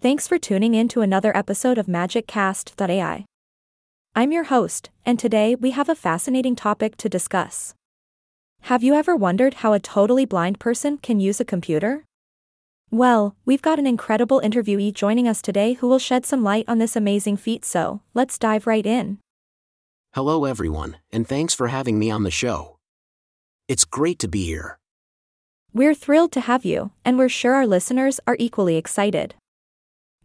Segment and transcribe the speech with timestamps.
[0.00, 3.24] Thanks for tuning in to another episode of MagicCast.ai.
[4.14, 7.74] I'm your host, and today we have a fascinating topic to discuss.
[8.60, 12.04] Have you ever wondered how a totally blind person can use a computer?
[12.92, 16.78] Well, we've got an incredible interviewee joining us today who will shed some light on
[16.78, 19.18] this amazing feat, so let's dive right in.
[20.14, 22.76] Hello, everyone, and thanks for having me on the show.
[23.66, 24.78] It's great to be here.
[25.74, 29.34] We're thrilled to have you, and we're sure our listeners are equally excited.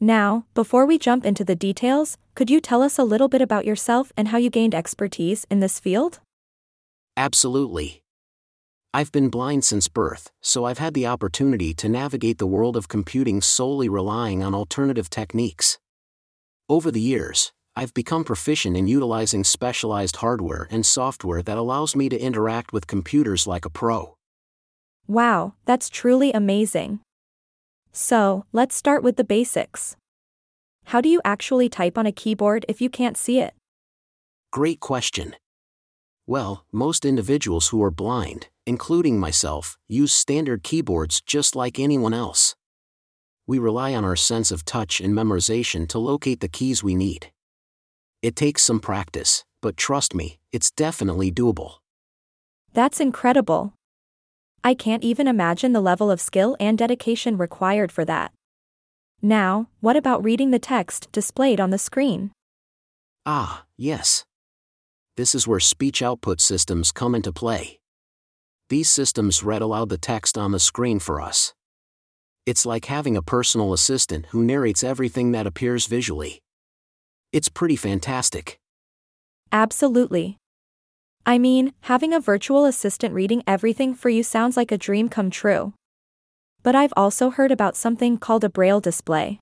[0.03, 3.63] Now, before we jump into the details, could you tell us a little bit about
[3.63, 6.19] yourself and how you gained expertise in this field?
[7.15, 8.03] Absolutely.
[8.93, 12.89] I've been blind since birth, so I've had the opportunity to navigate the world of
[12.89, 15.79] computing solely relying on alternative techniques.
[16.67, 22.09] Over the years, I've become proficient in utilizing specialized hardware and software that allows me
[22.09, 24.17] to interact with computers like a pro.
[25.07, 26.99] Wow, that's truly amazing.
[27.93, 29.95] So, let's start with the basics.
[30.85, 33.53] How do you actually type on a keyboard if you can't see it?
[34.51, 35.35] Great question.
[36.25, 42.55] Well, most individuals who are blind, including myself, use standard keyboards just like anyone else.
[43.45, 47.31] We rely on our sense of touch and memorization to locate the keys we need.
[48.21, 51.75] It takes some practice, but trust me, it's definitely doable.
[52.73, 53.73] That's incredible.
[54.63, 58.31] I can't even imagine the level of skill and dedication required for that.
[59.21, 62.31] Now, what about reading the text displayed on the screen?
[63.25, 64.23] Ah, yes.
[65.17, 67.79] This is where speech output systems come into play.
[68.69, 71.53] These systems read aloud the text on the screen for us.
[72.45, 76.41] It's like having a personal assistant who narrates everything that appears visually.
[77.31, 78.59] It's pretty fantastic.
[79.51, 80.37] Absolutely.
[81.25, 85.29] I mean, having a virtual assistant reading everything for you sounds like a dream come
[85.29, 85.73] true.
[86.63, 89.39] But I've also heard about something called a Braille display.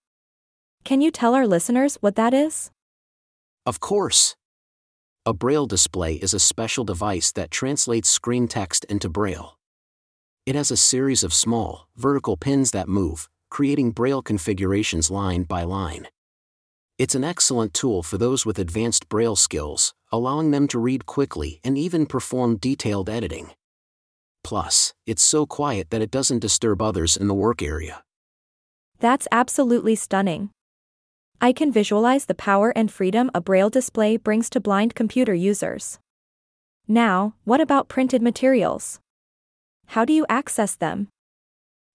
[0.83, 2.69] Can you tell our listeners what that is?
[3.65, 4.35] Of course.
[5.25, 9.55] A Braille display is a special device that translates screen text into Braille.
[10.45, 15.63] It has a series of small, vertical pins that move, creating Braille configurations line by
[15.63, 16.07] line.
[16.97, 21.59] It's an excellent tool for those with advanced Braille skills, allowing them to read quickly
[21.63, 23.51] and even perform detailed editing.
[24.43, 28.03] Plus, it's so quiet that it doesn't disturb others in the work area.
[28.99, 30.49] That's absolutely stunning.
[31.39, 35.99] I can visualize the power and freedom a Braille display brings to blind computer users.
[36.87, 38.99] Now, what about printed materials?
[39.87, 41.07] How do you access them?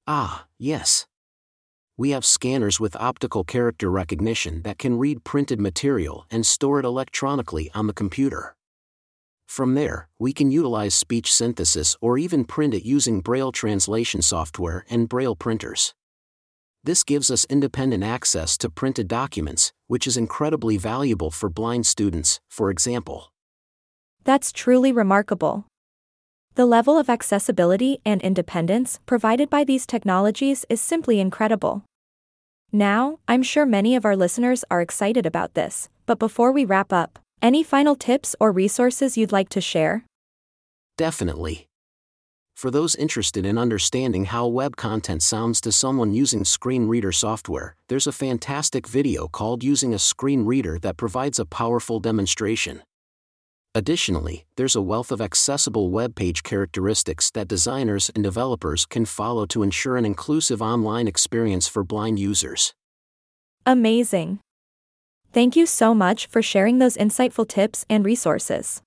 [0.07, 1.07] Ah, yes
[1.97, 6.85] we have scanners with optical character recognition that can read printed material and store it
[6.85, 8.55] electronically on the computer.
[9.47, 14.85] From there, we can utilize speech synthesis or even print it using Braille translation software
[14.91, 15.95] and Braille printers.
[16.85, 22.41] This gives us independent access to printed documents, which is incredibly valuable for blind students,
[22.49, 23.33] for example.
[24.25, 25.67] That's truly remarkable.
[26.57, 31.85] The level of accessibility and independence provided by these technologies is simply incredible.
[32.73, 36.95] Now, I'm sure many of our listeners are excited about this, but before we wrap
[36.95, 40.07] up, any final tips or resources you'd like to share?
[40.97, 41.67] Definitely.
[42.57, 47.77] For those interested in understanding how web content sounds to someone using screen reader software,
[47.91, 52.83] there's a fantastic video called Using a Screen Reader that provides a powerful demonstration.
[53.77, 59.45] Additionally, there's a wealth of accessible web page characteristics that designers and developers can follow
[59.45, 62.73] to ensure an inclusive online experience for blind users.
[63.67, 64.39] Amazing.
[65.31, 68.81] Thank you so much for sharing those insightful tips and resources.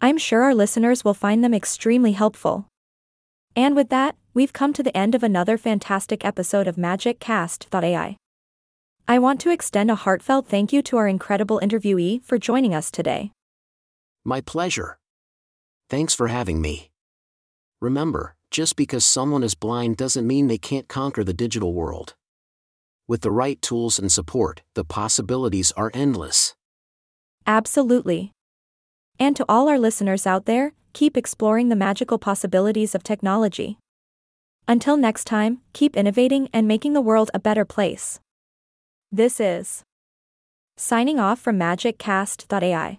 [0.00, 2.68] I'm sure our listeners will find them extremely helpful.
[3.56, 8.16] And with that, we've come to the end of another fantastic episode of MagicCast.ai.
[9.08, 12.92] I want to extend a heartfelt thank you to our incredible interviewee for joining us
[12.92, 13.32] today.
[14.26, 14.98] My pleasure.
[15.88, 16.90] Thanks for having me.
[17.80, 22.16] Remember, just because someone is blind doesn't mean they can't conquer the digital world.
[23.06, 26.56] With the right tools and support, the possibilities are endless.
[27.46, 28.32] Absolutely.
[29.16, 33.78] And to all our listeners out there, keep exploring the magical possibilities of technology.
[34.66, 38.18] Until next time, keep innovating and making the world a better place.
[39.12, 39.84] This is
[40.76, 42.98] signing off from MagicCast.ai.